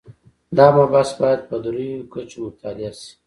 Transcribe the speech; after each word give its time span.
دا 0.57 0.67
مبحث 0.77 1.09
باید 1.21 1.41
په 1.49 1.55
درېیو 1.65 2.09
کچو 2.13 2.37
مطالعه 2.45 2.91
شي. 2.99 3.11